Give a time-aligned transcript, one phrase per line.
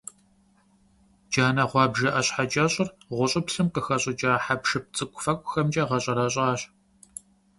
[1.29, 6.61] Джанэ гъуабжэ ӀэщхьэкӀэщӀыр гъущӀыплъым къыхэщӀыкӀа хьэпшып цӀыкӀуфэкӀухэмкӀэ гъэщӀэрэщӀащ.